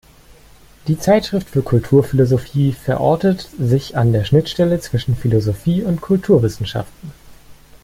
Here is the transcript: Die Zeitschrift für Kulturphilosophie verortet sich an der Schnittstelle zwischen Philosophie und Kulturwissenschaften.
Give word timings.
Die 0.87 0.97
Zeitschrift 0.97 1.47
für 1.47 1.61
Kulturphilosophie 1.61 2.73
verortet 2.73 3.47
sich 3.59 3.95
an 3.95 4.11
der 4.11 4.23
Schnittstelle 4.23 4.79
zwischen 4.79 5.15
Philosophie 5.15 5.83
und 5.83 6.01
Kulturwissenschaften. 6.01 7.11